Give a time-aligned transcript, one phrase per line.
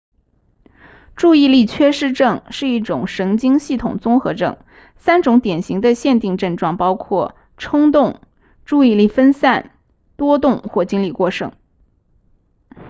[1.15, 4.57] 注意力缺失症是一种神经系统综合症
[4.95, 8.19] 三种典型的限定症状包括冲动
[8.65, 9.77] 注意力分散
[10.15, 11.53] 多动或精力过剩